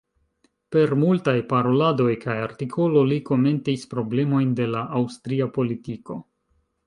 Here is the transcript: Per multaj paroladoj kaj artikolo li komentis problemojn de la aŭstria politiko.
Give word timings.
Per 0.75 0.93
multaj 1.01 1.35
paroladoj 1.51 2.13
kaj 2.23 2.37
artikolo 2.45 3.03
li 3.11 3.19
komentis 3.29 3.83
problemojn 3.93 4.57
de 4.61 4.67
la 4.77 4.83
aŭstria 5.01 5.49
politiko. 5.59 6.19